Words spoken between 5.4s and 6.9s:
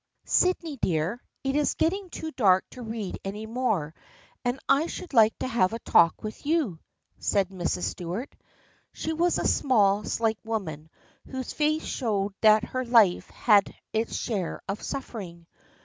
have a talk with you,"